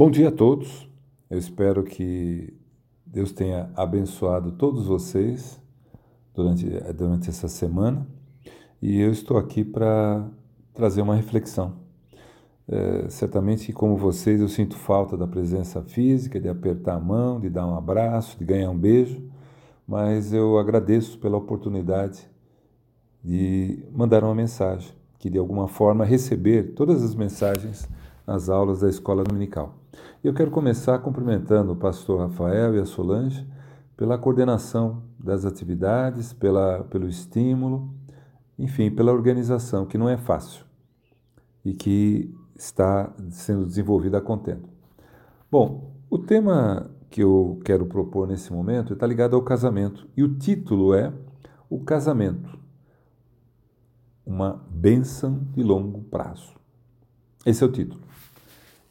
Bom 0.00 0.10
dia 0.10 0.28
a 0.28 0.32
todos. 0.32 0.88
Eu 1.28 1.36
espero 1.36 1.84
que 1.84 2.54
Deus 3.04 3.32
tenha 3.32 3.70
abençoado 3.76 4.52
todos 4.52 4.86
vocês 4.86 5.60
durante, 6.34 6.66
durante 6.94 7.28
essa 7.28 7.48
semana 7.48 8.06
e 8.80 8.98
eu 8.98 9.12
estou 9.12 9.36
aqui 9.36 9.62
para 9.62 10.26
trazer 10.72 11.02
uma 11.02 11.14
reflexão. 11.14 11.74
É, 12.66 13.10
certamente, 13.10 13.74
como 13.74 13.94
vocês, 13.94 14.40
eu 14.40 14.48
sinto 14.48 14.74
falta 14.74 15.18
da 15.18 15.26
presença 15.26 15.82
física, 15.82 16.40
de 16.40 16.48
apertar 16.48 16.94
a 16.94 16.98
mão, 16.98 17.38
de 17.38 17.50
dar 17.50 17.66
um 17.66 17.76
abraço, 17.76 18.38
de 18.38 18.44
ganhar 18.46 18.70
um 18.70 18.78
beijo, 18.78 19.22
mas 19.86 20.32
eu 20.32 20.58
agradeço 20.58 21.18
pela 21.18 21.36
oportunidade 21.36 22.26
de 23.22 23.84
mandar 23.92 24.24
uma 24.24 24.34
mensagem, 24.34 24.94
que 25.18 25.28
de 25.28 25.36
alguma 25.36 25.68
forma 25.68 26.06
receber 26.06 26.72
todas 26.72 27.02
as 27.02 27.14
mensagens 27.14 27.86
nas 28.26 28.48
aulas 28.48 28.80
da 28.80 28.88
escola 28.88 29.22
dominical. 29.22 29.79
Eu 30.22 30.34
quero 30.34 30.50
começar 30.50 30.98
cumprimentando 30.98 31.72
o 31.72 31.76
pastor 31.76 32.20
Rafael 32.20 32.74
e 32.74 32.78
a 32.78 32.84
Solange 32.84 33.48
pela 33.96 34.18
coordenação 34.18 35.02
das 35.18 35.46
atividades, 35.46 36.34
pela, 36.34 36.84
pelo 36.84 37.08
estímulo, 37.08 37.94
enfim, 38.58 38.90
pela 38.90 39.12
organização, 39.12 39.86
que 39.86 39.96
não 39.96 40.10
é 40.10 40.18
fácil 40.18 40.66
e 41.64 41.72
que 41.72 42.34
está 42.54 43.10
sendo 43.30 43.64
desenvolvida 43.64 44.18
a 44.18 44.20
contento. 44.20 44.68
Bom, 45.50 45.90
o 46.10 46.18
tema 46.18 46.90
que 47.08 47.22
eu 47.22 47.58
quero 47.64 47.86
propor 47.86 48.28
nesse 48.28 48.52
momento 48.52 48.92
está 48.92 49.06
ligado 49.06 49.34
ao 49.34 49.42
casamento 49.42 50.06
e 50.14 50.22
o 50.22 50.36
título 50.36 50.92
é 50.92 51.10
O 51.70 51.80
Casamento, 51.80 52.58
uma 54.26 54.62
bênção 54.68 55.46
de 55.54 55.62
longo 55.62 56.02
prazo. 56.02 56.52
Esse 57.46 57.64
é 57.64 57.66
o 57.66 57.72
título. 57.72 58.09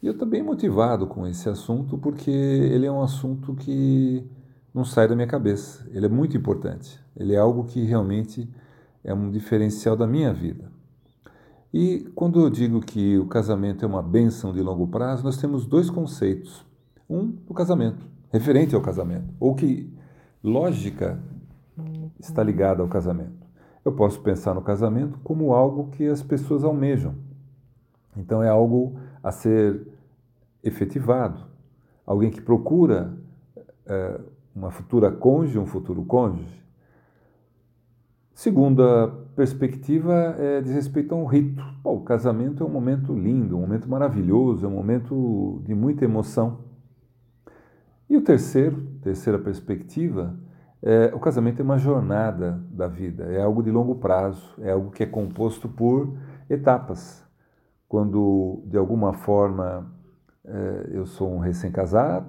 E 0.02 0.06
eu 0.06 0.12
estou 0.12 0.26
bem 0.26 0.42
motivado 0.42 1.06
com 1.06 1.26
esse 1.26 1.48
assunto 1.48 1.98
porque 1.98 2.30
ele 2.30 2.86
é 2.86 2.92
um 2.92 3.02
assunto 3.02 3.54
que 3.54 4.26
não 4.72 4.84
sai 4.84 5.06
da 5.06 5.14
minha 5.14 5.26
cabeça. 5.26 5.86
Ele 5.92 6.06
é 6.06 6.08
muito 6.08 6.36
importante. 6.36 6.98
Ele 7.14 7.34
é 7.34 7.38
algo 7.38 7.64
que 7.64 7.84
realmente 7.84 8.48
é 9.04 9.12
um 9.12 9.30
diferencial 9.30 9.96
da 9.96 10.06
minha 10.06 10.32
vida. 10.32 10.70
E 11.72 12.10
quando 12.14 12.40
eu 12.40 12.48
digo 12.48 12.80
que 12.80 13.18
o 13.18 13.26
casamento 13.26 13.84
é 13.84 13.88
uma 13.88 14.02
bênção 14.02 14.52
de 14.52 14.62
longo 14.62 14.88
prazo, 14.88 15.22
nós 15.22 15.36
temos 15.36 15.66
dois 15.66 15.90
conceitos. 15.90 16.64
Um, 17.08 17.26
do 17.26 17.52
casamento, 17.52 18.06
referente 18.32 18.74
ao 18.74 18.80
casamento, 18.80 19.34
ou 19.40 19.54
que 19.54 19.92
lógica 20.44 21.20
está 22.20 22.42
ligada 22.42 22.82
ao 22.82 22.88
casamento. 22.88 23.46
Eu 23.84 23.92
posso 23.92 24.20
pensar 24.20 24.54
no 24.54 24.62
casamento 24.62 25.18
como 25.24 25.52
algo 25.52 25.88
que 25.90 26.06
as 26.06 26.22
pessoas 26.22 26.62
almejam. 26.62 27.14
Então 28.16 28.42
é 28.42 28.48
algo 28.48 28.96
a 29.22 29.32
ser 29.32 29.86
efetivado. 30.62 31.44
Alguém 32.06 32.30
que 32.30 32.40
procura 32.40 33.16
é, 33.86 34.20
uma 34.54 34.70
futura 34.70 35.10
cônjuge, 35.10 35.58
um 35.58 35.66
futuro 35.66 36.04
cônjuge. 36.04 36.60
Segunda 38.34 39.08
perspectiva 39.36 40.34
é 40.38 40.60
diz 40.60 40.72
respeito 40.72 41.14
a 41.14 41.18
um 41.18 41.26
rito. 41.26 41.62
Bom, 41.82 41.96
o 41.96 42.00
casamento 42.00 42.62
é 42.62 42.66
um 42.66 42.70
momento 42.70 43.12
lindo, 43.12 43.56
um 43.56 43.60
momento 43.60 43.88
maravilhoso, 43.88 44.64
é 44.64 44.68
um 44.68 44.72
momento 44.72 45.62
de 45.64 45.74
muita 45.74 46.04
emoção. 46.04 46.60
E 48.08 48.16
o 48.16 48.22
terceiro, 48.22 48.80
terceira 49.02 49.38
perspectiva, 49.38 50.34
é, 50.82 51.12
o 51.14 51.20
casamento 51.20 51.60
é 51.60 51.62
uma 51.62 51.76
jornada 51.76 52.60
da 52.70 52.88
vida, 52.88 53.24
é 53.24 53.42
algo 53.42 53.62
de 53.62 53.70
longo 53.70 53.96
prazo, 53.96 54.54
é 54.58 54.72
algo 54.72 54.90
que 54.90 55.02
é 55.02 55.06
composto 55.06 55.68
por 55.68 56.16
etapas. 56.48 57.22
Quando 57.86 58.62
de 58.66 58.78
alguma 58.78 59.12
forma 59.12 59.92
é, 60.44 60.88
eu 60.92 61.06
sou 61.06 61.32
um 61.32 61.38
recém-casado, 61.38 62.26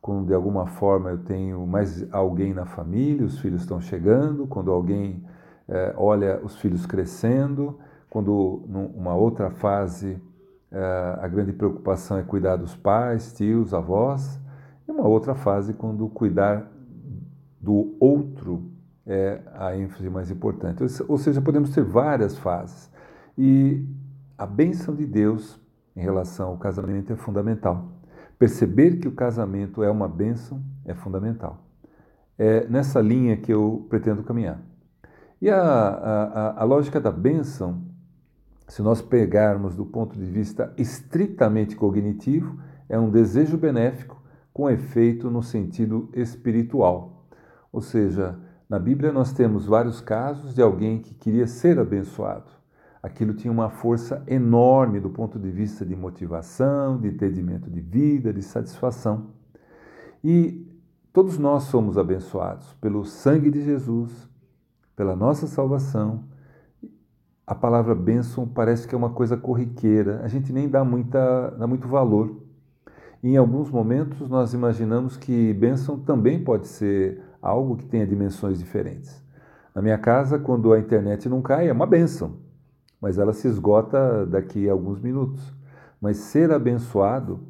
quando 0.00 0.26
de 0.26 0.34
alguma 0.34 0.66
forma 0.66 1.10
eu 1.10 1.18
tenho 1.18 1.66
mais 1.66 2.06
alguém 2.12 2.54
na 2.54 2.64
família, 2.64 3.24
os 3.24 3.38
filhos 3.38 3.60
estão 3.62 3.80
chegando, 3.80 4.46
quando 4.46 4.70
alguém 4.70 5.22
é, 5.68 5.94
olha 5.96 6.40
os 6.42 6.56
filhos 6.56 6.86
crescendo, 6.86 7.78
quando 8.08 8.64
numa 8.66 9.14
outra 9.14 9.50
fase 9.50 10.20
é, 10.72 11.18
a 11.20 11.28
grande 11.28 11.52
preocupação 11.52 12.16
é 12.18 12.22
cuidar 12.22 12.56
dos 12.56 12.74
pais, 12.74 13.32
tios, 13.32 13.74
avós, 13.74 14.40
e 14.88 14.90
uma 14.90 15.06
outra 15.06 15.34
fase 15.34 15.74
quando 15.74 16.08
cuidar 16.08 16.70
do 17.60 17.94
outro 18.00 18.70
é 19.06 19.40
a 19.54 19.76
ênfase 19.76 20.08
mais 20.08 20.30
importante. 20.30 20.82
Ou 21.08 21.18
seja, 21.18 21.40
podemos 21.40 21.70
ter 21.70 21.82
várias 21.82 22.38
fases. 22.38 22.90
E 23.36 23.84
a 24.38 24.46
bênção 24.46 24.94
de 24.94 25.04
Deus 25.04 25.60
em 26.00 26.02
relação 26.02 26.48
ao 26.48 26.56
casamento 26.56 27.12
é 27.12 27.16
fundamental. 27.16 27.92
Perceber 28.38 28.96
que 28.96 29.06
o 29.06 29.12
casamento 29.12 29.82
é 29.82 29.90
uma 29.90 30.08
bênção 30.08 30.62
é 30.86 30.94
fundamental. 30.94 31.62
É 32.38 32.66
nessa 32.68 33.02
linha 33.02 33.36
que 33.36 33.52
eu 33.52 33.86
pretendo 33.90 34.22
caminhar. 34.22 34.62
E 35.42 35.50
a, 35.50 35.60
a, 35.60 36.62
a 36.62 36.64
lógica 36.64 36.98
da 36.98 37.12
bênção, 37.12 37.84
se 38.66 38.80
nós 38.80 39.02
pegarmos 39.02 39.74
do 39.74 39.84
ponto 39.84 40.18
de 40.18 40.24
vista 40.24 40.72
estritamente 40.78 41.76
cognitivo, 41.76 42.58
é 42.88 42.98
um 42.98 43.10
desejo 43.10 43.58
benéfico 43.58 44.22
com 44.54 44.70
efeito 44.70 45.30
no 45.30 45.42
sentido 45.42 46.08
espiritual. 46.14 47.26
Ou 47.70 47.82
seja, 47.82 48.38
na 48.68 48.78
Bíblia 48.78 49.12
nós 49.12 49.34
temos 49.34 49.66
vários 49.66 50.00
casos 50.00 50.54
de 50.54 50.62
alguém 50.62 50.98
que 50.98 51.14
queria 51.14 51.46
ser 51.46 51.78
abençoado 51.78 52.59
aquilo 53.02 53.32
tinha 53.32 53.52
uma 53.52 53.70
força 53.70 54.22
enorme 54.26 55.00
do 55.00 55.10
ponto 55.10 55.38
de 55.38 55.50
vista 55.50 55.84
de 55.84 55.96
motivação, 55.96 56.98
de 56.98 57.08
entendimento 57.08 57.70
de 57.70 57.80
vida, 57.80 58.32
de 58.32 58.42
satisfação. 58.42 59.28
E 60.22 60.66
todos 61.12 61.38
nós 61.38 61.64
somos 61.64 61.96
abençoados 61.96 62.74
pelo 62.74 63.04
sangue 63.04 63.50
de 63.50 63.62
Jesus, 63.62 64.28
pela 64.94 65.16
nossa 65.16 65.46
salvação. 65.46 66.24
A 67.46 67.54
palavra 67.54 67.94
bênção 67.94 68.46
parece 68.46 68.86
que 68.86 68.94
é 68.94 68.98
uma 68.98 69.10
coisa 69.10 69.36
corriqueira, 69.36 70.20
a 70.22 70.28
gente 70.28 70.52
nem 70.52 70.68
dá, 70.68 70.84
muita, 70.84 71.50
dá 71.58 71.66
muito 71.66 71.88
valor. 71.88 72.36
em 73.22 73.36
alguns 73.36 73.70
momentos 73.70 74.28
nós 74.28 74.54
imaginamos 74.54 75.16
que 75.16 75.52
bênção 75.54 75.98
também 75.98 76.42
pode 76.42 76.66
ser 76.68 77.22
algo 77.42 77.76
que 77.76 77.86
tenha 77.86 78.06
dimensões 78.06 78.58
diferentes. 78.58 79.24
Na 79.74 79.80
minha 79.82 79.98
casa, 79.98 80.38
quando 80.38 80.72
a 80.72 80.78
internet 80.78 81.28
não 81.28 81.40
cai, 81.40 81.68
é 81.68 81.72
uma 81.72 81.86
bênção 81.86 82.49
mas 83.00 83.18
ela 83.18 83.32
se 83.32 83.48
esgota 83.48 84.26
daqui 84.26 84.68
a 84.68 84.72
alguns 84.72 85.00
minutos. 85.00 85.54
Mas 86.00 86.16
ser 86.18 86.50
abençoado 86.52 87.40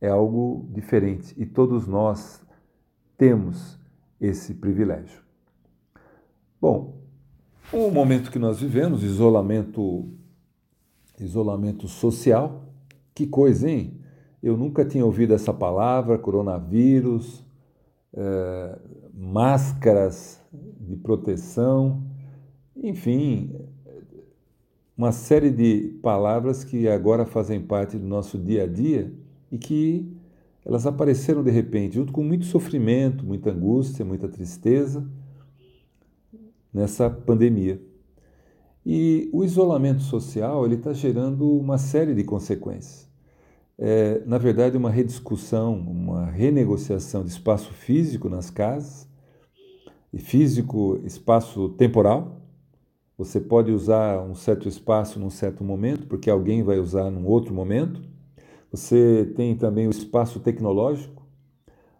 é 0.00 0.08
algo 0.08 0.68
diferente 0.72 1.34
e 1.36 1.46
todos 1.46 1.86
nós 1.86 2.42
temos 3.16 3.78
esse 4.20 4.54
privilégio. 4.54 5.20
Bom, 6.60 6.96
o 7.72 7.90
momento 7.90 8.30
que 8.30 8.38
nós 8.38 8.60
vivemos, 8.60 9.02
isolamento, 9.02 10.08
isolamento 11.18 11.88
social, 11.88 12.64
que 13.14 13.26
coisa, 13.26 13.68
hein? 13.68 14.00
Eu 14.42 14.56
nunca 14.56 14.84
tinha 14.84 15.04
ouvido 15.04 15.34
essa 15.34 15.52
palavra, 15.52 16.18
coronavírus, 16.18 17.44
é, 18.14 18.78
máscaras 19.12 20.40
de 20.80 20.96
proteção, 20.96 22.02
enfim, 22.76 23.54
uma 24.96 25.12
série 25.12 25.50
de 25.50 25.98
palavras 26.02 26.64
que 26.64 26.88
agora 26.88 27.26
fazem 27.26 27.60
parte 27.60 27.98
do 27.98 28.06
nosso 28.06 28.38
dia 28.38 28.64
a 28.64 28.66
dia 28.66 29.12
e 29.52 29.58
que 29.58 30.10
elas 30.64 30.86
apareceram 30.86 31.44
de 31.44 31.50
repente, 31.50 31.94
junto 31.94 32.12
com 32.12 32.24
muito 32.24 32.46
sofrimento, 32.46 33.24
muita 33.24 33.50
angústia, 33.50 34.04
muita 34.04 34.28
tristeza 34.28 35.06
nessa 36.72 37.10
pandemia. 37.10 37.80
E 38.84 39.28
o 39.32 39.44
isolamento 39.44 40.02
social 40.02 40.64
ele 40.64 40.76
está 40.76 40.92
gerando 40.92 41.50
uma 41.50 41.76
série 41.78 42.14
de 42.14 42.24
consequências. 42.24 43.06
É, 43.78 44.22
na 44.24 44.38
verdade, 44.38 44.76
uma 44.76 44.90
rediscussão, 44.90 45.74
uma 45.78 46.26
renegociação 46.26 47.22
de 47.22 47.30
espaço 47.30 47.72
físico 47.72 48.28
nas 48.28 48.48
casas, 48.48 49.06
e 50.12 50.18
físico, 50.18 50.98
espaço 51.04 51.68
temporal, 51.70 52.40
você 53.18 53.40
pode 53.40 53.72
usar 53.72 54.20
um 54.20 54.34
certo 54.34 54.68
espaço 54.68 55.18
num 55.18 55.30
certo 55.30 55.64
momento, 55.64 56.06
porque 56.06 56.28
alguém 56.28 56.62
vai 56.62 56.78
usar 56.78 57.10
num 57.10 57.26
outro 57.26 57.54
momento. 57.54 58.02
Você 58.70 59.32
tem 59.34 59.56
também 59.56 59.86
o 59.86 59.90
espaço 59.90 60.38
tecnológico. 60.38 61.24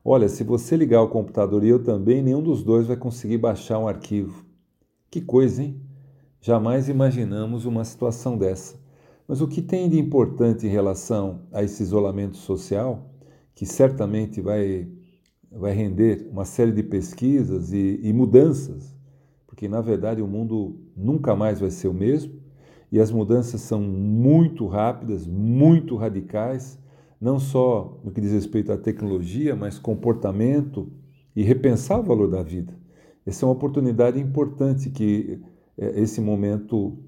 Olha, 0.04 0.28
se 0.28 0.44
você 0.44 0.76
ligar 0.76 1.02
o 1.02 1.08
computador 1.08 1.64
e 1.64 1.68
eu 1.68 1.82
também, 1.82 2.22
nenhum 2.22 2.42
dos 2.42 2.62
dois 2.62 2.86
vai 2.86 2.96
conseguir 2.96 3.38
baixar 3.38 3.78
um 3.78 3.88
arquivo. 3.88 4.44
Que 5.10 5.22
coisa, 5.22 5.62
hein? 5.62 5.80
Jamais 6.38 6.88
imaginamos 6.88 7.64
uma 7.64 7.84
situação 7.84 8.36
dessa. 8.36 8.78
Mas 9.26 9.40
o 9.40 9.48
que 9.48 9.62
tem 9.62 9.88
de 9.88 9.98
importante 9.98 10.66
em 10.66 10.70
relação 10.70 11.40
a 11.50 11.62
esse 11.62 11.82
isolamento 11.82 12.36
social, 12.36 13.10
que 13.54 13.64
certamente 13.64 14.40
vai, 14.40 14.86
vai 15.50 15.72
render 15.72 16.28
uma 16.30 16.44
série 16.44 16.72
de 16.72 16.82
pesquisas 16.82 17.72
e, 17.72 18.00
e 18.02 18.12
mudanças 18.12 18.94
porque 19.56 19.68
na 19.68 19.80
verdade 19.80 20.20
o 20.20 20.26
mundo 20.26 20.76
nunca 20.94 21.34
mais 21.34 21.58
vai 21.58 21.70
ser 21.70 21.88
o 21.88 21.94
mesmo 21.94 22.34
e 22.92 23.00
as 23.00 23.10
mudanças 23.10 23.62
são 23.62 23.80
muito 23.80 24.66
rápidas, 24.66 25.26
muito 25.26 25.96
radicais, 25.96 26.78
não 27.18 27.40
só 27.40 27.98
no 28.04 28.12
que 28.12 28.20
diz 28.20 28.32
respeito 28.32 28.70
à 28.70 28.76
tecnologia, 28.76 29.56
mas 29.56 29.78
comportamento 29.78 30.92
e 31.34 31.42
repensar 31.42 31.98
o 31.98 32.02
valor 32.02 32.28
da 32.28 32.42
vida. 32.42 32.78
Essa 33.24 33.44
é 33.44 33.48
uma 33.48 33.54
oportunidade 33.54 34.20
importante 34.20 34.90
que 34.90 35.40
é, 35.78 36.02
esse 36.02 36.20
momento 36.20 36.98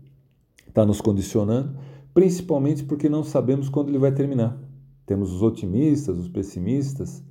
está 0.67 0.87
nos 0.87 1.03
condicionando, 1.03 1.79
principalmente 2.15 2.83
porque 2.83 3.11
não 3.11 3.23
sabemos 3.23 3.69
quando 3.69 3.91
ele 3.91 3.99
vai 3.99 4.11
terminar. 4.11 4.59
Temos 5.05 5.35
os 5.35 5.43
otimistas, 5.43 6.17
os 6.17 6.29
pessimistas. 6.29 7.23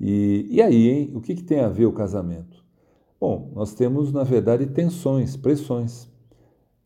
E, 0.00 0.48
e 0.50 0.60
aí, 0.60 0.88
hein? 0.88 1.12
O 1.14 1.20
que, 1.20 1.36
que 1.36 1.44
tem 1.44 1.60
a 1.60 1.68
ver 1.68 1.86
o 1.86 1.92
casamento? 1.92 2.65
Bom, 3.18 3.50
nós 3.54 3.74
temos, 3.74 4.12
na 4.12 4.22
verdade, 4.22 4.66
tensões, 4.66 5.36
pressões. 5.36 6.08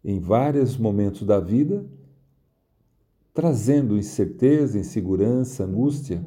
Em 0.05 0.21
vários 0.21 0.77
momentos 0.77 1.27
da 1.27 1.41
vida, 1.41 1.85
trazendo 3.35 3.99
incerteza, 3.99 4.79
insegurança, 4.79 5.65
angústia, 5.65 6.25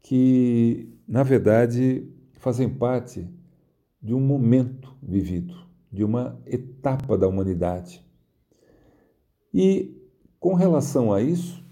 que, 0.00 0.88
na 1.06 1.22
verdade, 1.22 2.08
fazem 2.34 2.68
parte 2.68 3.28
de 4.00 4.14
um 4.14 4.20
momento 4.20 4.94
vivido, 5.02 5.56
de 5.90 6.04
uma 6.04 6.40
etapa 6.46 7.18
da 7.18 7.26
humanidade. 7.26 8.04
E 9.52 9.96
com 10.38 10.54
relação 10.54 11.12
a 11.12 11.20
isso, 11.20 11.64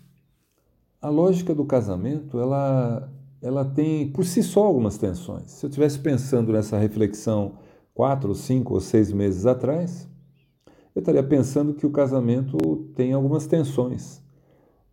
a 1.01 1.09
lógica 1.09 1.55
do 1.55 1.65
casamento, 1.65 2.41
ela 2.41 3.13
ela 3.45 3.63
tem 3.63 4.09
por 4.11 4.25
si 4.25 4.43
só 4.43 4.65
algumas 4.65 4.97
tensões. 4.97 5.51
Se 5.51 5.67
eu 5.67 5.69
estivesse 5.69 5.99
pensando 5.99 6.51
nessa 6.51 6.79
reflexão 6.79 7.59
quatro, 7.93 8.35
cinco 8.35 8.73
ou 8.73 8.81
seis 8.81 9.13
meses 9.13 9.45
atrás, 9.45 10.09
eu 10.95 11.01
estaria 11.01 11.23
pensando 11.23 11.75
que 11.75 11.85
o 11.85 11.91
casamento 11.91 12.57
tem 12.97 13.13
algumas 13.13 13.47
tensões. 13.47 14.23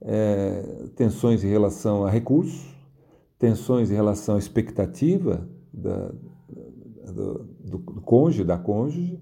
É, 0.02 0.90
tensões 0.98 1.46
em 1.46 1.48
relação 1.48 2.04
a 2.04 2.10
recursos, 2.10 2.76
tensões 3.40 3.90
em 3.90 3.96
relação 3.96 4.36
à 4.36 4.38
expectativa 4.38 5.48
da, 5.72 6.12
do, 7.14 7.46
do, 7.64 7.78
do 7.78 8.02
cônjuge, 8.02 8.44
da 8.44 8.58
cônjuge, 8.58 9.18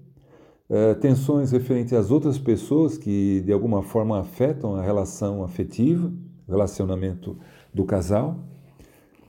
é, 0.68 0.94
tensões 0.94 1.52
referentes 1.52 1.92
às 1.92 2.10
outras 2.10 2.36
pessoas 2.36 2.98
que 2.98 3.42
de 3.42 3.52
alguma 3.52 3.82
forma 3.82 4.18
afetam 4.18 4.74
a 4.74 4.82
relação 4.82 5.44
afetiva, 5.44 6.12
o 6.48 6.50
relacionamento 6.50 7.38
do 7.72 7.84
casal. 7.84 8.49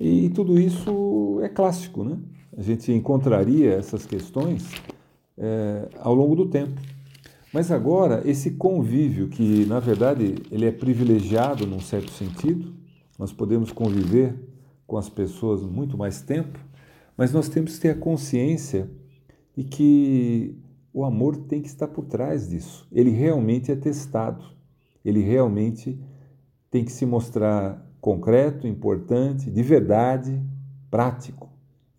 E 0.03 0.31
tudo 0.31 0.59
isso 0.59 1.39
é 1.43 1.47
clássico, 1.47 2.03
né? 2.03 2.17
A 2.57 2.61
gente 2.63 2.91
encontraria 2.91 3.71
essas 3.73 4.03
questões 4.03 4.67
é, 5.37 5.87
ao 5.99 6.15
longo 6.15 6.35
do 6.35 6.47
tempo. 6.47 6.81
Mas 7.53 7.69
agora, 7.69 8.23
esse 8.25 8.49
convívio, 8.49 9.27
que 9.27 9.63
na 9.67 9.79
verdade 9.79 10.37
ele 10.49 10.65
é 10.65 10.71
privilegiado 10.71 11.67
num 11.67 11.79
certo 11.79 12.09
sentido, 12.09 12.73
nós 13.19 13.31
podemos 13.31 13.71
conviver 13.71 14.33
com 14.87 14.97
as 14.97 15.07
pessoas 15.07 15.61
muito 15.61 15.95
mais 15.95 16.19
tempo, 16.19 16.57
mas 17.15 17.31
nós 17.31 17.47
temos 17.47 17.75
que 17.75 17.81
ter 17.81 17.89
a 17.91 17.95
consciência 17.95 18.89
de 19.55 19.63
que 19.63 20.57
o 20.91 21.05
amor 21.05 21.37
tem 21.37 21.61
que 21.61 21.67
estar 21.67 21.87
por 21.87 22.05
trás 22.05 22.49
disso. 22.49 22.87
Ele 22.91 23.11
realmente 23.11 23.71
é 23.71 23.75
testado. 23.75 24.43
Ele 25.05 25.21
realmente 25.21 25.99
tem 26.71 26.83
que 26.83 26.91
se 26.91 27.05
mostrar 27.05 27.87
concreto, 28.01 28.67
importante, 28.67 29.49
de 29.49 29.61
verdade, 29.61 30.41
prático 30.89 31.49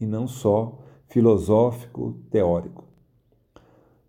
e 0.00 0.04
não 0.04 0.26
só 0.26 0.81
filosófico, 1.06 2.19
teórico. 2.28 2.84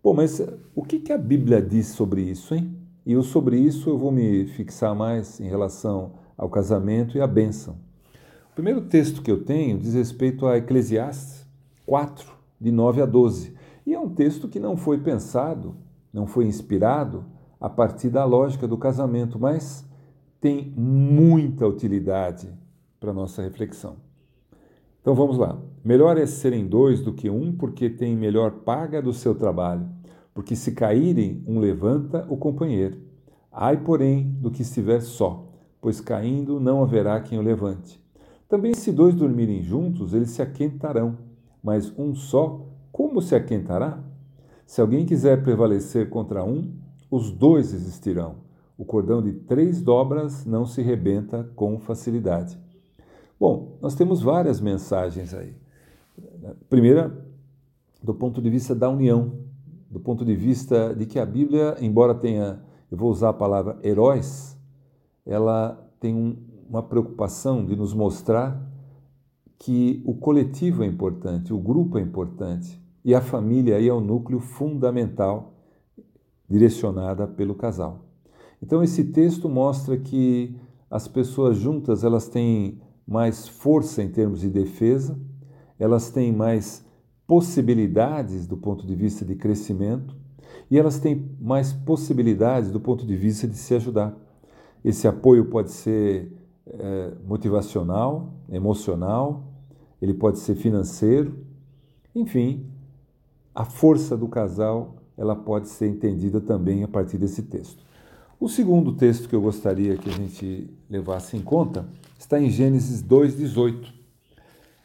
Bom, 0.02 0.12
mas 0.12 0.42
o 0.74 0.82
que, 0.82 0.98
que 0.98 1.12
a 1.12 1.18
Bíblia 1.18 1.62
diz 1.62 1.86
sobre 1.86 2.20
isso, 2.20 2.54
hein? 2.54 2.76
E 3.06 3.12
eu, 3.12 3.22
sobre 3.22 3.58
isso 3.58 3.88
eu 3.88 3.96
vou 3.96 4.10
me 4.10 4.46
fixar 4.46 4.94
mais 4.94 5.38
em 5.40 5.48
relação 5.48 6.12
ao 6.36 6.48
casamento 6.48 7.16
e 7.16 7.20
à 7.20 7.26
bênção. 7.26 7.76
O 8.50 8.54
primeiro 8.54 8.82
texto 8.82 9.22
que 9.22 9.30
eu 9.30 9.44
tenho 9.44 9.78
diz 9.78 9.94
respeito 9.94 10.46
a 10.46 10.56
Eclesiastes 10.56 11.46
4, 11.86 12.30
de 12.60 12.72
9 12.72 13.02
a 13.02 13.06
12. 13.06 13.54
E 13.86 13.94
é 13.94 13.98
um 13.98 14.08
texto 14.08 14.48
que 14.48 14.58
não 14.58 14.76
foi 14.76 14.98
pensado, 14.98 15.76
não 16.12 16.26
foi 16.26 16.46
inspirado 16.46 17.24
a 17.60 17.68
partir 17.68 18.08
da 18.08 18.24
lógica 18.24 18.66
do 18.66 18.78
casamento, 18.78 19.38
mas 19.38 19.86
tem 20.44 20.74
muita 20.76 21.66
utilidade 21.66 22.52
para 23.00 23.12
a 23.12 23.14
nossa 23.14 23.40
reflexão. 23.40 23.96
Então 25.00 25.14
vamos 25.14 25.38
lá. 25.38 25.58
Melhor 25.82 26.18
é 26.18 26.26
serem 26.26 26.66
dois 26.66 27.00
do 27.00 27.14
que 27.14 27.30
um, 27.30 27.50
porque 27.50 27.88
tem 27.88 28.14
melhor 28.14 28.50
paga 28.50 29.00
do 29.00 29.14
seu 29.14 29.34
trabalho. 29.34 29.88
Porque 30.34 30.54
se 30.54 30.72
caírem, 30.72 31.42
um 31.46 31.60
levanta 31.60 32.26
o 32.28 32.36
companheiro. 32.36 32.98
Ai, 33.50 33.78
porém, 33.78 34.36
do 34.38 34.50
que 34.50 34.60
estiver 34.60 35.00
só, 35.00 35.50
pois 35.80 35.98
caindo 35.98 36.60
não 36.60 36.82
haverá 36.82 37.18
quem 37.20 37.38
o 37.38 37.42
levante. 37.42 37.98
Também 38.46 38.74
se 38.74 38.92
dois 38.92 39.14
dormirem 39.14 39.62
juntos, 39.62 40.12
eles 40.12 40.28
se 40.28 40.42
aquentarão, 40.42 41.16
mas 41.62 41.90
um 41.98 42.14
só, 42.14 42.66
como 42.92 43.22
se 43.22 43.34
aquentará? 43.34 43.98
Se 44.66 44.82
alguém 44.82 45.06
quiser 45.06 45.42
prevalecer 45.42 46.10
contra 46.10 46.44
um, 46.44 46.70
os 47.10 47.30
dois 47.30 47.72
existirão. 47.72 48.44
O 48.76 48.84
cordão 48.84 49.22
de 49.22 49.32
três 49.32 49.80
dobras 49.80 50.44
não 50.44 50.66
se 50.66 50.82
rebenta 50.82 51.48
com 51.54 51.78
facilidade. 51.78 52.58
Bom, 53.38 53.78
nós 53.80 53.94
temos 53.94 54.22
várias 54.22 54.60
mensagens 54.60 55.32
aí. 55.34 55.54
Primeira, 56.68 57.24
do 58.02 58.14
ponto 58.14 58.42
de 58.42 58.50
vista 58.50 58.74
da 58.74 58.88
união, 58.88 59.38
do 59.90 60.00
ponto 60.00 60.24
de 60.24 60.34
vista 60.34 60.94
de 60.94 61.06
que 61.06 61.18
a 61.18 61.26
Bíblia, 61.26 61.76
embora 61.80 62.14
tenha, 62.14 62.60
eu 62.90 62.98
vou 62.98 63.10
usar 63.10 63.30
a 63.30 63.34
palavra 63.34 63.78
heróis, 63.82 64.58
ela 65.24 65.80
tem 66.00 66.14
um, 66.14 66.36
uma 66.68 66.82
preocupação 66.82 67.64
de 67.64 67.76
nos 67.76 67.94
mostrar 67.94 68.60
que 69.58 70.02
o 70.04 70.14
coletivo 70.14 70.82
é 70.82 70.86
importante, 70.86 71.52
o 71.52 71.58
grupo 71.58 71.98
é 71.98 72.02
importante 72.02 72.80
e 73.04 73.14
a 73.14 73.20
família 73.20 73.76
aí 73.76 73.88
é 73.88 73.92
o 73.92 74.00
núcleo 74.00 74.40
fundamental 74.40 75.54
direcionada 76.48 77.26
pelo 77.26 77.54
casal. 77.54 78.04
Então 78.64 78.82
esse 78.82 79.04
texto 79.04 79.46
mostra 79.46 79.94
que 79.94 80.56
as 80.90 81.06
pessoas 81.06 81.58
juntas 81.58 82.02
elas 82.02 82.28
têm 82.28 82.80
mais 83.06 83.46
força 83.46 84.02
em 84.02 84.08
termos 84.08 84.40
de 84.40 84.48
defesa, 84.48 85.20
elas 85.78 86.08
têm 86.08 86.32
mais 86.32 86.82
possibilidades 87.26 88.46
do 88.46 88.56
ponto 88.56 88.86
de 88.86 88.94
vista 88.94 89.22
de 89.22 89.34
crescimento 89.34 90.16
e 90.70 90.78
elas 90.78 90.98
têm 90.98 91.30
mais 91.38 91.74
possibilidades 91.74 92.70
do 92.70 92.80
ponto 92.80 93.06
de 93.06 93.14
vista 93.14 93.46
de 93.46 93.54
se 93.54 93.74
ajudar. 93.74 94.16
Esse 94.82 95.06
apoio 95.06 95.44
pode 95.44 95.70
ser 95.70 96.32
é, 96.66 97.12
motivacional, 97.26 98.32
emocional, 98.48 99.44
ele 100.00 100.14
pode 100.14 100.38
ser 100.38 100.54
financeiro, 100.54 101.36
enfim, 102.14 102.64
a 103.54 103.66
força 103.66 104.16
do 104.16 104.26
casal 104.26 104.96
ela 105.18 105.36
pode 105.36 105.68
ser 105.68 105.86
entendida 105.86 106.40
também 106.40 106.82
a 106.82 106.88
partir 106.88 107.18
desse 107.18 107.42
texto. 107.42 107.84
O 108.44 108.48
segundo 108.50 108.92
texto 108.92 109.26
que 109.26 109.34
eu 109.34 109.40
gostaria 109.40 109.96
que 109.96 110.10
a 110.10 110.12
gente 110.12 110.68
levasse 110.90 111.34
em 111.34 111.40
conta 111.40 111.86
está 112.18 112.38
em 112.38 112.50
Gênesis 112.50 113.02
2,18. 113.02 113.86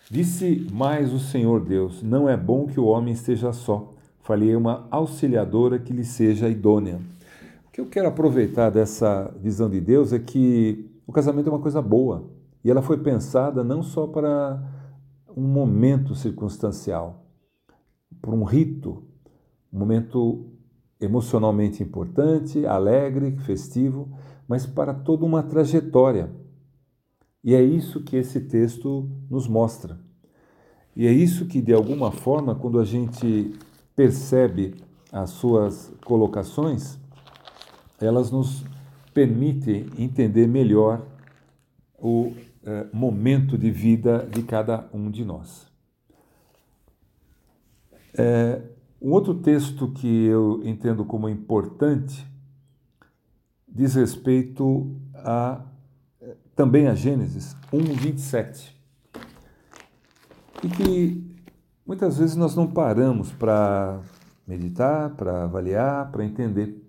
Disse 0.09 0.65
mais 0.71 1.11
o 1.11 1.19
Senhor 1.19 1.59
Deus: 1.59 2.01
Não 2.01 2.29
é 2.29 2.37
bom 2.37 2.67
que 2.67 2.79
o 2.79 2.85
homem 2.85 3.13
esteja 3.13 3.51
só. 3.51 3.93
Falei 4.21 4.55
uma 4.55 4.87
auxiliadora 4.89 5.77
que 5.77 5.91
lhe 5.91 6.05
seja 6.05 6.47
idônea. 6.47 7.01
O 7.67 7.71
que 7.73 7.81
eu 7.81 7.87
quero 7.87 8.07
aproveitar 8.07 8.69
dessa 8.69 9.29
visão 9.41 9.69
de 9.69 9.81
Deus 9.81 10.13
é 10.13 10.19
que 10.19 10.89
o 11.05 11.11
casamento 11.11 11.49
é 11.49 11.51
uma 11.51 11.59
coisa 11.59 11.81
boa 11.81 12.31
e 12.63 12.71
ela 12.71 12.81
foi 12.81 12.99
pensada 12.99 13.61
não 13.61 13.83
só 13.83 14.07
para 14.07 14.57
um 15.35 15.43
momento 15.43 16.15
circunstancial, 16.15 17.25
por 18.21 18.33
um 18.33 18.45
rito, 18.45 19.03
um 19.73 19.79
momento 19.79 20.45
emocionalmente 20.99 21.81
importante, 21.81 22.65
alegre, 22.65 23.37
festivo, 23.39 24.09
mas 24.47 24.65
para 24.65 24.93
toda 24.93 25.25
uma 25.25 25.43
trajetória. 25.43 26.29
E 27.43 27.55
é 27.55 27.61
isso 27.61 28.03
que 28.03 28.17
esse 28.17 28.41
texto 28.41 29.09
nos 29.29 29.47
mostra. 29.47 29.99
E 30.95 31.07
é 31.07 31.11
isso 31.11 31.45
que, 31.45 31.61
de 31.61 31.73
alguma 31.73 32.11
forma, 32.11 32.55
quando 32.55 32.79
a 32.79 32.83
gente 32.83 33.53
percebe 33.95 34.75
as 35.11 35.29
suas 35.29 35.93
colocações, 36.03 36.99
elas 37.99 38.31
nos 38.31 38.65
permitem 39.13 39.85
entender 39.97 40.47
melhor 40.47 41.05
o 41.97 42.33
eh, 42.63 42.87
momento 42.93 43.57
de 43.57 43.71
vida 43.71 44.27
de 44.31 44.43
cada 44.43 44.89
um 44.93 45.09
de 45.09 45.23
nós. 45.23 45.67
É, 48.17 48.61
um 49.01 49.11
outro 49.11 49.35
texto 49.35 49.89
que 49.91 50.25
eu 50.25 50.61
entendo 50.63 51.05
como 51.05 51.29
importante 51.29 52.27
diz 53.67 53.95
respeito 53.95 54.95
a 55.13 55.61
também 56.59 56.87
a 56.87 56.93
Gênesis 56.93 57.55
1:27. 57.71 58.75
E 60.61 60.67
que 60.67 61.23
muitas 61.85 62.17
vezes 62.17 62.35
nós 62.35 62.53
não 62.53 62.67
paramos 62.67 63.31
para 63.31 64.01
meditar, 64.45 65.11
para 65.15 65.45
avaliar, 65.45 66.11
para 66.11 66.25
entender. 66.25 66.83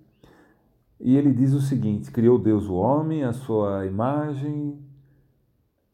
E 0.99 1.17
ele 1.17 1.33
diz 1.33 1.53
o 1.53 1.61
seguinte: 1.61 2.11
Criou 2.11 2.37
Deus 2.37 2.67
o 2.67 2.75
homem, 2.75 3.23
a 3.23 3.33
sua 3.33 3.87
imagem, 3.87 4.77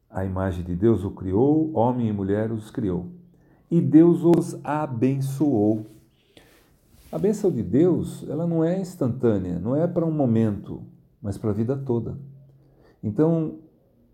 a 0.09 0.25
imagem 0.25 0.65
de 0.65 0.75
Deus 0.75 1.05
o 1.05 1.11
criou, 1.11 1.71
homem 1.75 2.09
e 2.09 2.13
mulher 2.13 2.51
os 2.51 2.71
criou. 2.71 3.11
E 3.71 3.79
Deus 3.79 4.25
os 4.25 4.59
abençoou. 4.65 5.85
A 7.11 7.19
bênção 7.19 7.53
de 7.53 7.63
Deus, 7.63 8.27
ela 8.29 8.47
não 8.47 8.65
é 8.65 8.81
instantânea, 8.81 9.61
não 9.61 9.77
é 9.77 9.87
para 9.87 10.05
um 10.05 10.11
momento, 10.11 10.83
mas 11.23 11.39
para 11.39 11.51
a 11.51 11.55
vida 11.55 11.77
toda. 11.77 12.19
Então, 13.03 13.61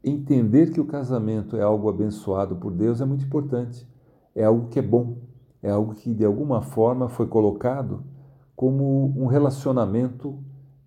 entender 0.04 0.70
que 0.70 0.80
o 0.80 0.84
casamento 0.84 1.56
é 1.56 1.62
algo 1.62 1.88
abençoado 1.88 2.56
por 2.56 2.70
Deus 2.70 3.00
é 3.00 3.04
muito 3.06 3.25
importante. 3.25 3.88
É 4.34 4.44
algo 4.44 4.68
que 4.68 4.78
é 4.78 4.82
bom, 4.82 5.16
é 5.62 5.70
algo 5.70 5.94
que 5.94 6.12
de 6.12 6.25
alguma 6.25 6.61
forma 6.61 7.08
foi 7.08 7.26
colocado 7.26 8.04
como 8.54 9.14
um 9.16 9.26
relacionamento 9.26 10.38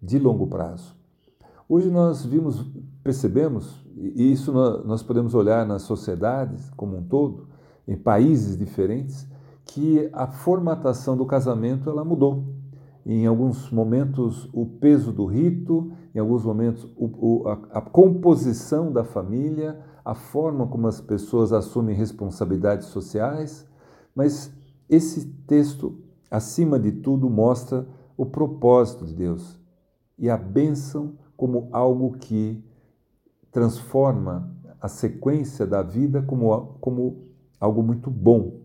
de 0.02 0.20
longo 0.20 0.46
prazo. 0.46 0.96
Hoje 1.68 1.90
nós 1.90 2.24
vimos, 2.24 2.64
percebemos, 3.04 3.84
e 3.98 4.32
isso 4.32 4.52
nós 4.52 5.02
podemos 5.02 5.34
olhar 5.34 5.66
nas 5.66 5.82
sociedades 5.82 6.70
como 6.78 6.98
um 6.98 7.04
todo, 7.04 7.48
em 7.88 7.98
países 7.98 8.56
diferentes, 8.56 9.28
que 9.66 10.10
a 10.14 10.28
formatação 10.28 11.18
do 11.18 11.26
casamento 11.26 11.90
ela 11.90 12.06
mudou. 12.06 12.46
Em 13.06 13.26
alguns 13.26 13.70
momentos 13.70 14.50
o 14.54 14.66
peso 14.66 15.12
do 15.12 15.26
rito, 15.26 15.92
em 16.14 16.20
alguns 16.20 16.44
momentos 16.44 16.86
o, 16.96 17.06
o, 17.44 17.48
a, 17.48 17.80
a 17.80 17.82
composição 17.82 18.92
da 18.92 19.04
família, 19.04 19.80
a 20.04 20.14
forma 20.14 20.68
como 20.68 20.88
as 20.88 21.02
pessoas 21.02 21.52
assumem 21.52 21.96
responsabilidades 21.96 22.88
sociais, 22.88 23.68
mas 24.16 24.52
esse 24.88 25.26
texto, 25.48 26.00
acima 26.30 26.80
de 26.80 26.92
tudo, 26.92 27.30
mostra 27.30 27.88
o 28.16 28.26
propósito 28.26 29.06
de 29.06 29.14
Deus 29.14 29.60
e 30.18 30.30
a 30.30 30.38
bênção 30.38 31.18
como 31.36 31.68
algo 31.72 32.18
que 32.18 32.64
transforma 33.52 34.52
a 34.80 34.88
sequência 34.88 35.66
da 35.66 35.82
vida 35.82 36.22
como, 36.22 36.78
como 36.80 37.26
algo 37.60 37.82
muito 37.82 38.10
bom. 38.10 38.65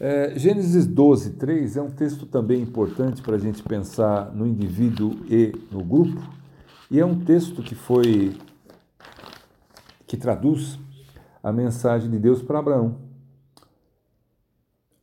É, 0.00 0.36
Gênesis 0.36 0.88
12, 0.88 1.34
3 1.34 1.76
é 1.76 1.82
um 1.82 1.90
texto 1.90 2.26
também 2.26 2.60
importante 2.60 3.22
para 3.22 3.36
a 3.36 3.38
gente 3.38 3.62
pensar 3.62 4.34
no 4.34 4.44
indivíduo 4.44 5.24
e 5.30 5.52
no 5.70 5.84
grupo, 5.84 6.20
e 6.90 6.98
é 6.98 7.06
um 7.06 7.24
texto 7.24 7.62
que 7.62 7.76
foi 7.76 8.36
que 10.04 10.16
traduz 10.16 10.80
a 11.40 11.52
mensagem 11.52 12.10
de 12.10 12.18
Deus 12.18 12.42
para 12.42 12.58
Abraão. 12.58 12.96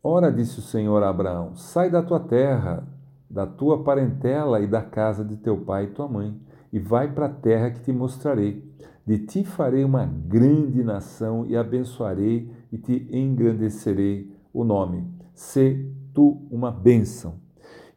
Ora, 0.04 0.30
disse 0.30 0.60
o 0.60 0.64
Senhor 0.64 1.02
a 1.04 1.10
Abraão: 1.10 1.56
Sai 1.56 1.90
da 1.90 2.04
tua 2.04 2.20
terra, 2.20 2.86
da 3.30 3.48
tua 3.48 3.86
parentela 3.86 4.60
e 4.60 4.68
da 4.68 4.82
casa 4.82 5.24
de 5.24 5.38
teu 5.38 5.56
pai 5.56 5.86
e 5.86 5.92
tua 5.92 6.10
mãe, 6.10 6.38
e 6.72 6.80
vai 6.80 7.10
para 7.14 7.28
a 7.28 7.34
terra 7.34 7.72
que 7.72 7.80
te 7.80 7.94
mostrarei. 7.94 8.70
De 9.08 9.20
ti 9.20 9.46
farei 9.46 9.86
uma 9.86 10.06
grande 10.06 10.84
nação 10.84 11.46
e 11.46 11.56
abençoarei 11.56 12.52
e 12.72 12.78
te 12.78 13.08
engrandecerei 13.10 14.31
o 14.54 14.64
nome. 14.64 15.08
Se 15.34 15.92
tu 16.14 16.48
uma 16.52 16.72
bênção. 16.72 17.36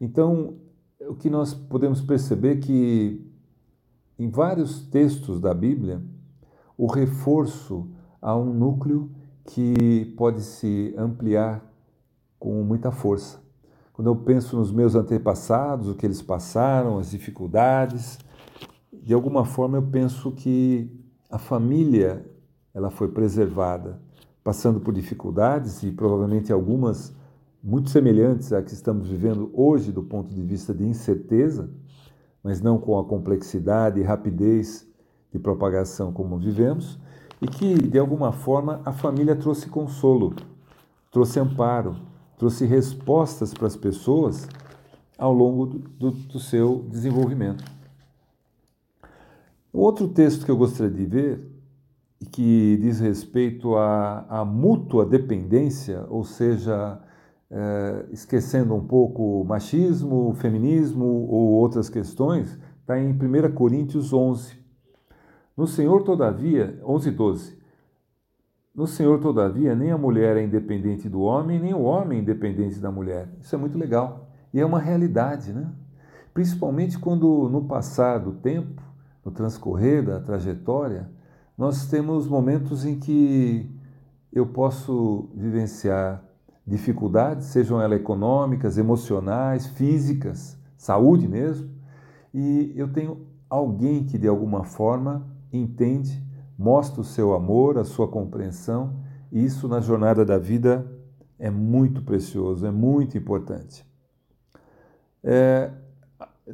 Então, 0.00 0.54
o 1.00 1.14
que 1.14 1.28
nós 1.28 1.52
podemos 1.52 2.00
perceber 2.00 2.58
é 2.58 2.60
que 2.60 3.34
em 4.18 4.28
vários 4.30 4.86
textos 4.86 5.40
da 5.40 5.52
Bíblia, 5.52 6.00
o 6.78 6.86
reforço 6.86 7.88
a 8.22 8.36
um 8.36 8.52
núcleo 8.52 9.10
que 9.44 10.14
pode 10.16 10.40
se 10.40 10.94
ampliar 10.96 11.64
com 12.38 12.62
muita 12.62 12.90
força. 12.90 13.42
Quando 13.92 14.08
eu 14.08 14.16
penso 14.16 14.56
nos 14.56 14.72
meus 14.72 14.94
antepassados, 14.94 15.88
o 15.88 15.94
que 15.94 16.06
eles 16.06 16.22
passaram, 16.22 16.98
as 16.98 17.10
dificuldades, 17.10 18.18
de 18.92 19.12
alguma 19.12 19.44
forma 19.44 19.78
eu 19.78 19.82
penso 19.82 20.32
que 20.32 20.90
a 21.30 21.38
família 21.38 22.24
ela 22.72 22.90
foi 22.90 23.08
preservada, 23.08 24.00
passando 24.44 24.78
por 24.78 24.92
dificuldades 24.92 25.82
e 25.82 25.90
provavelmente 25.90 26.52
algumas 26.52 27.16
muito 27.62 27.88
semelhantes 27.88 28.52
à 28.52 28.62
que 28.62 28.74
estamos 28.74 29.08
vivendo 29.08 29.50
hoje 29.54 29.90
do 29.90 30.02
ponto 30.02 30.34
de 30.34 30.42
vista 30.42 30.74
de 30.74 30.84
incerteza, 30.84 31.70
mas 32.42 32.60
não 32.60 32.76
com 32.76 32.98
a 32.98 33.04
complexidade 33.04 33.98
e 33.98 34.02
rapidez 34.02 34.86
de 35.32 35.38
propagação 35.38 36.12
como 36.12 36.38
vivemos, 36.38 37.00
e 37.40 37.46
que 37.46 37.74
de 37.74 37.98
alguma 37.98 38.32
forma 38.32 38.82
a 38.84 38.92
família 38.92 39.34
trouxe 39.34 39.68
consolo, 39.68 40.34
trouxe 41.10 41.40
amparo, 41.40 41.96
trouxe 42.36 42.66
respostas 42.66 43.54
para 43.54 43.66
as 43.66 43.76
pessoas 43.76 44.46
ao 45.16 45.32
longo 45.32 45.66
do, 45.66 46.10
do, 46.10 46.38
seu 46.38 46.84
desenvolvimento. 46.90 47.64
O 49.72 49.80
outro 49.80 50.06
texto 50.08 50.44
que 50.44 50.50
eu 50.50 50.56
gostaria 50.56 50.92
de 50.92 51.06
ver, 51.06 51.53
que 52.24 52.76
diz 52.80 53.00
respeito 53.00 53.76
à, 53.76 54.26
à 54.28 54.44
mútua 54.44 55.04
dependência, 55.04 56.04
ou 56.08 56.24
seja, 56.24 57.00
é, 57.50 58.06
esquecendo 58.10 58.74
um 58.74 58.86
pouco 58.86 59.40
o 59.40 59.44
machismo, 59.44 60.30
o 60.30 60.34
feminismo 60.34 61.04
ou 61.04 61.52
outras 61.52 61.88
questões, 61.88 62.58
está 62.80 62.98
em 62.98 63.10
1 63.12 63.52
Coríntios 63.54 64.12
11. 64.12 64.56
No 65.56 65.66
Senhor, 65.66 66.02
todavia, 66.02 66.80
11, 66.84 67.10
12. 67.10 67.58
No 68.74 68.88
Senhor, 68.88 69.20
todavia, 69.20 69.74
nem 69.74 69.92
a 69.92 69.98
mulher 69.98 70.36
é 70.36 70.42
independente 70.42 71.08
do 71.08 71.20
homem, 71.20 71.60
nem 71.60 71.72
o 71.72 71.82
homem 71.82 72.18
é 72.18 72.22
independente 72.22 72.80
da 72.80 72.90
mulher. 72.90 73.28
Isso 73.40 73.54
é 73.54 73.58
muito 73.58 73.78
legal. 73.78 74.28
E 74.52 74.60
é 74.60 74.66
uma 74.66 74.80
realidade, 74.80 75.52
né? 75.52 75.70
Principalmente 76.32 76.98
quando 76.98 77.48
no 77.48 77.64
passar 77.64 78.18
do 78.18 78.32
tempo, 78.32 78.82
no 79.24 79.30
transcorrer 79.30 80.04
da 80.04 80.18
trajetória, 80.18 81.08
nós 81.56 81.86
temos 81.86 82.26
momentos 82.26 82.84
em 82.84 82.98
que 82.98 83.70
eu 84.32 84.46
posso 84.46 85.28
vivenciar 85.34 86.22
dificuldades, 86.66 87.46
sejam 87.46 87.80
elas 87.80 88.00
econômicas, 88.00 88.78
emocionais, 88.78 89.66
físicas, 89.66 90.58
saúde 90.76 91.28
mesmo, 91.28 91.70
e 92.32 92.72
eu 92.74 92.92
tenho 92.92 93.26
alguém 93.48 94.04
que 94.04 94.18
de 94.18 94.26
alguma 94.26 94.64
forma 94.64 95.26
entende 95.52 96.24
mostra 96.58 97.00
o 97.00 97.04
seu 97.04 97.34
amor, 97.34 97.78
a 97.78 97.84
sua 97.84 98.08
compreensão, 98.08 99.00
e 99.30 99.44
isso 99.44 99.68
na 99.68 99.80
jornada 99.80 100.24
da 100.24 100.38
vida 100.38 100.86
é 101.38 101.50
muito 101.50 102.02
precioso, 102.02 102.64
é 102.66 102.70
muito 102.70 103.18
importante. 103.18 103.84
É, 105.22 105.70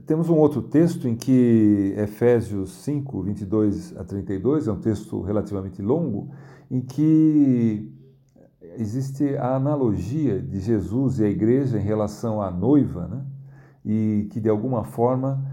temos 0.07 0.29
um 0.29 0.37
outro 0.37 0.63
texto 0.63 1.09
em 1.09 1.17
que, 1.17 1.95
Efésios 1.97 2.71
5, 2.85 3.23
22 3.23 3.97
a 3.97 4.05
32, 4.05 4.69
é 4.69 4.73
um 4.73 4.81
texto 4.81 5.21
relativamente 5.21 5.83
longo, 5.83 6.31
em 6.71 6.81
que 6.81 7.93
existe 8.79 9.37
a 9.37 9.57
analogia 9.57 10.41
de 10.41 10.61
Jesus 10.61 11.19
e 11.19 11.25
a 11.25 11.29
igreja 11.29 11.79
em 11.79 11.83
relação 11.83 12.41
à 12.41 12.51
noiva, 12.51 13.09
né? 13.09 13.25
e 13.85 14.29
que 14.31 14.41
de 14.41 14.49
alguma 14.49 14.85
forma 14.85 15.45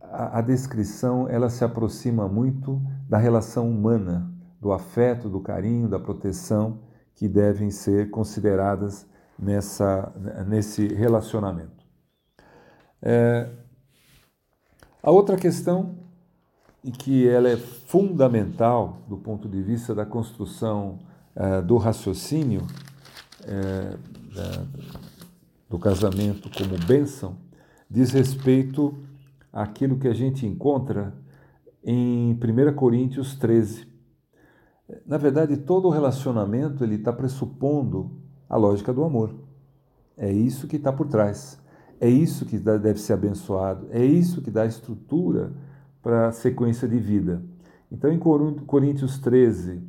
a, 0.00 0.38
a 0.38 0.40
descrição 0.40 1.28
ela 1.28 1.50
se 1.50 1.64
aproxima 1.64 2.28
muito 2.28 2.80
da 3.08 3.18
relação 3.18 3.68
humana, 3.68 4.30
do 4.60 4.72
afeto, 4.72 5.28
do 5.28 5.40
carinho, 5.40 5.88
da 5.88 5.98
proteção 5.98 6.78
que 7.14 7.28
devem 7.28 7.70
ser 7.70 8.10
consideradas 8.10 9.06
nessa, 9.36 10.12
nesse 10.46 10.86
relacionamento. 10.86 11.84
É, 13.02 13.50
a 15.04 15.10
outra 15.10 15.36
questão, 15.36 15.96
e 16.82 16.90
que 16.90 17.28
ela 17.28 17.48
é 17.48 17.58
fundamental 17.58 19.02
do 19.06 19.18
ponto 19.18 19.46
de 19.46 19.62
vista 19.62 19.94
da 19.94 20.06
construção 20.06 20.98
é, 21.36 21.60
do 21.60 21.76
raciocínio 21.76 22.66
é, 23.42 23.96
do 25.68 25.78
casamento 25.78 26.50
como 26.50 26.78
bênção, 26.86 27.36
diz 27.88 28.12
respeito 28.12 28.98
àquilo 29.52 29.98
que 29.98 30.08
a 30.08 30.14
gente 30.14 30.46
encontra 30.46 31.14
em 31.84 32.32
1 32.32 32.74
Coríntios 32.74 33.36
13. 33.36 33.86
Na 35.06 35.18
verdade, 35.18 35.58
todo 35.58 35.90
relacionamento 35.90 36.82
ele 36.82 36.94
está 36.94 37.12
pressupondo 37.12 38.10
a 38.48 38.56
lógica 38.56 38.92
do 38.92 39.04
amor. 39.04 39.34
É 40.16 40.32
isso 40.32 40.66
que 40.66 40.76
está 40.76 40.90
por 40.90 41.08
trás. 41.08 41.62
É 42.00 42.08
isso 42.08 42.44
que 42.44 42.58
deve 42.58 42.98
ser 42.98 43.14
abençoado. 43.14 43.86
É 43.90 44.04
isso 44.04 44.42
que 44.42 44.50
dá 44.50 44.66
estrutura 44.66 45.52
para 46.02 46.28
a 46.28 46.32
sequência 46.32 46.86
de 46.86 46.98
vida. 46.98 47.42
Então, 47.90 48.12
em 48.12 48.18
Coríntios 48.18 49.18
13, 49.18 49.80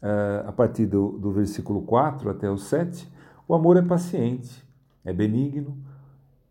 eh, 0.00 0.44
a 0.46 0.52
partir 0.52 0.86
do, 0.86 1.18
do 1.18 1.32
versículo 1.32 1.82
4 1.82 2.30
até 2.30 2.50
o 2.50 2.56
7, 2.56 3.10
o 3.46 3.54
amor 3.54 3.76
é 3.76 3.82
paciente, 3.82 4.64
é 5.04 5.12
benigno, 5.12 5.76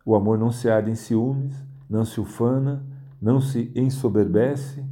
o 0.05 0.15
amor 0.15 0.37
não 0.37 0.51
se 0.51 0.69
arde 0.69 0.91
em 0.91 0.95
ciúmes, 0.95 1.55
não 1.89 2.03
se 2.03 2.19
ufana, 2.19 2.83
não 3.21 3.39
se 3.39 3.71
ensoberbece, 3.75 4.83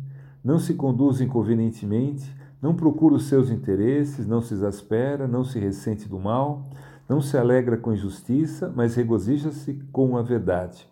não 0.44 0.58
se 0.58 0.74
conduz 0.74 1.22
inconvenientemente, 1.22 2.34
não 2.62 2.74
procura 2.74 3.16
os 3.16 3.26
seus 3.26 3.50
interesses, 3.50 4.26
não 4.26 4.42
se 4.42 4.54
exaspera, 4.54 5.28
não 5.28 5.44
se 5.44 5.60
ressente 5.60 6.08
do 6.08 6.20
mal, 6.20 6.64
não 7.08 7.22
se 7.22 7.38
alegra 7.38 7.78
com 7.78 7.94
injustiça, 7.94 8.72
mas 8.76 8.96
regozija-se 8.96 9.74
com 9.92 10.18
a 10.18 10.22
verdade. 10.22 10.88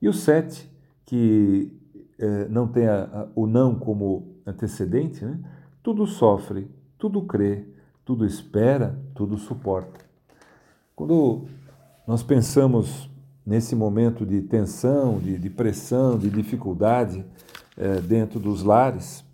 E 0.00 0.08
o 0.08 0.12
sete, 0.12 0.70
que 1.04 1.70
eh, 2.18 2.46
não 2.48 2.66
tem 2.66 2.86
a, 2.86 3.04
a, 3.04 3.28
o 3.34 3.46
não 3.46 3.74
como 3.74 4.36
antecedente, 4.46 5.24
né? 5.24 5.38
tudo 5.82 6.06
sofre, 6.06 6.70
tudo 6.98 7.22
crê, 7.22 7.66
tudo 8.04 8.24
espera, 8.24 8.98
tudo 9.14 9.36
suporta. 9.36 10.00
Quando 10.96 11.46
nós 12.06 12.22
pensamos 12.22 13.10
nesse 13.44 13.74
momento 13.74 14.26
de 14.26 14.42
tensão, 14.42 15.18
de, 15.18 15.38
de 15.38 15.48
pressão, 15.48 16.18
de 16.18 16.28
dificuldade 16.28 17.24
é, 17.76 18.00
dentro 18.00 18.38
dos 18.38 18.62
lares, 18.62 19.24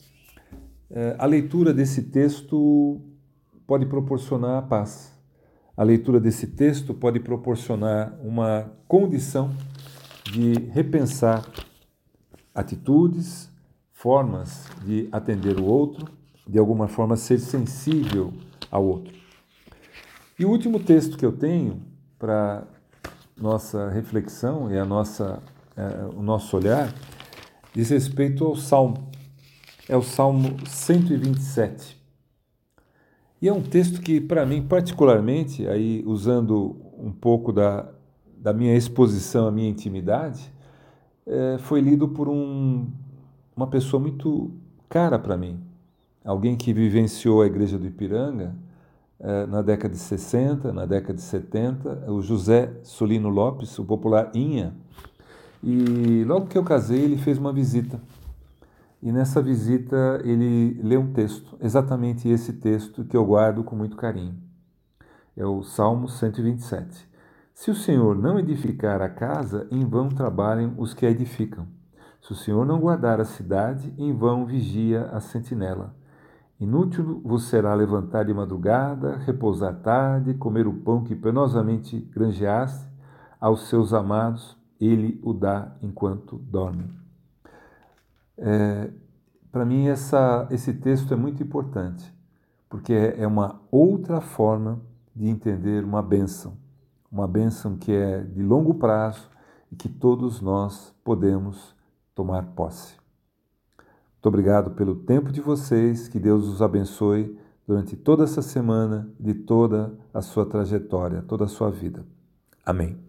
é, 0.90 1.16
a 1.18 1.26
leitura 1.26 1.74
desse 1.74 2.02
texto 2.04 3.00
pode 3.66 3.86
proporcionar 3.86 4.58
a 4.58 4.62
paz. 4.62 5.15
A 5.76 5.82
leitura 5.82 6.18
desse 6.18 6.46
texto 6.46 6.94
pode 6.94 7.20
proporcionar 7.20 8.16
uma 8.22 8.72
condição 8.88 9.50
de 10.24 10.54
repensar 10.70 11.46
atitudes, 12.54 13.50
formas 13.92 14.64
de 14.86 15.06
atender 15.12 15.60
o 15.60 15.64
outro, 15.64 16.10
de 16.48 16.58
alguma 16.58 16.88
forma 16.88 17.14
ser 17.14 17.38
sensível 17.38 18.32
ao 18.70 18.86
outro. 18.86 19.12
E 20.38 20.46
o 20.46 20.50
último 20.50 20.80
texto 20.80 21.18
que 21.18 21.26
eu 21.26 21.32
tenho 21.32 21.82
para 22.18 22.66
nossa 23.36 23.90
reflexão 23.90 24.72
e 24.72 24.78
a 24.78 24.84
nossa, 24.84 25.42
é, 25.76 26.06
o 26.16 26.22
nosso 26.22 26.56
olhar 26.56 26.90
diz 27.74 27.90
respeito 27.90 28.46
ao 28.46 28.56
Salmo. 28.56 29.10
É 29.86 29.96
o 29.96 30.02
Salmo 30.02 30.56
127. 30.66 32.05
E 33.40 33.48
é 33.48 33.52
um 33.52 33.62
texto 33.62 34.00
que, 34.00 34.20
para 34.20 34.46
mim, 34.46 34.62
particularmente, 34.62 35.66
aí 35.68 36.02
usando 36.06 36.76
um 36.98 37.12
pouco 37.12 37.52
da, 37.52 37.86
da 38.38 38.52
minha 38.52 38.74
exposição, 38.74 39.46
a 39.46 39.50
minha 39.50 39.68
intimidade, 39.68 40.50
é, 41.26 41.58
foi 41.58 41.80
lido 41.80 42.08
por 42.08 42.28
um, 42.28 42.86
uma 43.54 43.66
pessoa 43.66 44.00
muito 44.00 44.50
cara 44.88 45.18
para 45.18 45.36
mim. 45.36 45.60
Alguém 46.24 46.56
que 46.56 46.72
vivenciou 46.72 47.42
a 47.42 47.46
igreja 47.46 47.78
do 47.78 47.86
Ipiranga 47.86 48.54
é, 49.20 49.46
na 49.46 49.62
década 49.62 49.92
de 49.92 50.00
60, 50.00 50.72
na 50.72 50.86
década 50.86 51.14
de 51.14 51.22
70, 51.22 52.10
o 52.10 52.22
José 52.22 52.72
Solino 52.82 53.28
Lopes, 53.28 53.78
o 53.78 53.84
popular 53.84 54.30
Inha. 54.34 54.74
E 55.62 56.24
logo 56.24 56.46
que 56.46 56.56
eu 56.56 56.64
casei, 56.64 57.02
ele 57.02 57.16
fez 57.16 57.36
uma 57.38 57.52
visita. 57.52 58.00
E 59.02 59.12
nessa 59.12 59.42
visita 59.42 60.20
ele 60.24 60.80
leu 60.82 61.00
um 61.00 61.12
texto, 61.12 61.56
exatamente 61.60 62.28
esse 62.28 62.54
texto 62.54 63.04
que 63.04 63.16
eu 63.16 63.24
guardo 63.24 63.62
com 63.62 63.76
muito 63.76 63.96
carinho. 63.96 64.36
É 65.36 65.44
o 65.44 65.62
Salmo 65.62 66.08
127. 66.08 67.06
Se 67.52 67.70
o 67.70 67.74
Senhor 67.74 68.16
não 68.16 68.38
edificar 68.38 69.00
a 69.00 69.08
casa, 69.08 69.66
em 69.70 69.84
vão 69.84 70.08
trabalham 70.08 70.74
os 70.78 70.94
que 70.94 71.06
a 71.06 71.10
edificam. 71.10 71.66
Se 72.20 72.32
o 72.32 72.34
Senhor 72.34 72.66
não 72.66 72.80
guardar 72.80 73.20
a 73.20 73.24
cidade, 73.24 73.94
em 73.96 74.12
vão 74.12 74.44
vigia 74.44 75.04
a 75.12 75.20
sentinela. 75.20 75.94
Inútil 76.58 77.20
vos 77.22 77.44
será 77.44 77.74
levantar 77.74 78.24
de 78.24 78.32
madrugada, 78.32 79.16
repousar 79.18 79.74
tarde, 79.76 80.34
comer 80.34 80.66
o 80.66 80.72
pão 80.72 81.04
que 81.04 81.14
penosamente 81.14 81.98
granjeaste, 81.98 82.86
aos 83.38 83.68
seus 83.68 83.92
amados 83.92 84.56
ele 84.80 85.20
o 85.22 85.32
dá 85.32 85.76
enquanto 85.82 86.36
dorme. 86.36 87.05
É, 88.38 88.90
Para 89.50 89.64
mim, 89.64 89.86
essa, 89.88 90.46
esse 90.50 90.74
texto 90.74 91.12
é 91.14 91.16
muito 91.16 91.42
importante, 91.42 92.12
porque 92.68 92.92
é, 92.92 93.22
é 93.22 93.26
uma 93.26 93.60
outra 93.70 94.20
forma 94.20 94.80
de 95.14 95.28
entender 95.28 95.82
uma 95.82 96.02
bênção, 96.02 96.58
uma 97.10 97.26
bênção 97.26 97.76
que 97.76 97.92
é 97.92 98.20
de 98.22 98.42
longo 98.42 98.74
prazo 98.74 99.30
e 99.72 99.76
que 99.76 99.88
todos 99.88 100.40
nós 100.40 100.94
podemos 101.02 101.74
tomar 102.14 102.42
posse. 102.54 102.96
Muito 103.78 104.26
obrigado 104.26 104.72
pelo 104.72 104.94
tempo 104.96 105.32
de 105.32 105.40
vocês, 105.40 106.08
que 106.08 106.18
Deus 106.18 106.46
os 106.48 106.60
abençoe 106.60 107.38
durante 107.66 107.96
toda 107.96 108.24
essa 108.24 108.42
semana, 108.42 109.08
de 109.18 109.34
toda 109.34 109.96
a 110.12 110.20
sua 110.20 110.44
trajetória, 110.44 111.22
toda 111.22 111.44
a 111.44 111.48
sua 111.48 111.70
vida. 111.70 112.04
Amém. 112.64 113.05